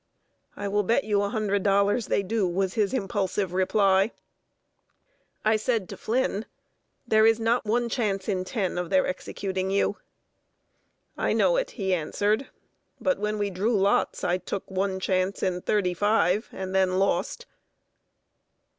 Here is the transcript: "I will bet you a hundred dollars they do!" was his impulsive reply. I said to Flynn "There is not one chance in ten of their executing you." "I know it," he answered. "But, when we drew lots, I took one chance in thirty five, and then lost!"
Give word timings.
"I 0.57 0.67
will 0.67 0.81
bet 0.81 1.03
you 1.03 1.21
a 1.21 1.29
hundred 1.29 1.61
dollars 1.61 2.07
they 2.07 2.23
do!" 2.23 2.47
was 2.47 2.73
his 2.73 2.91
impulsive 2.91 3.53
reply. 3.53 4.09
I 5.45 5.57
said 5.57 5.87
to 5.89 5.95
Flynn 5.95 6.47
"There 7.07 7.27
is 7.27 7.39
not 7.39 7.67
one 7.67 7.87
chance 7.87 8.27
in 8.27 8.43
ten 8.43 8.79
of 8.79 8.89
their 8.89 9.05
executing 9.05 9.69
you." 9.69 9.97
"I 11.19 11.33
know 11.33 11.55
it," 11.55 11.69
he 11.77 11.93
answered. 11.93 12.47
"But, 12.99 13.19
when 13.19 13.37
we 13.37 13.51
drew 13.51 13.77
lots, 13.77 14.23
I 14.23 14.39
took 14.39 14.71
one 14.71 14.99
chance 14.99 15.43
in 15.43 15.61
thirty 15.61 15.93
five, 15.93 16.49
and 16.51 16.73
then 16.73 16.97
lost!" 16.97 17.45